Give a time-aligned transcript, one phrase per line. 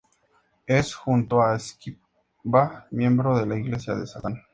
[0.65, 4.41] Es, junto a Skiba, miembro de la Iglesia de Satán.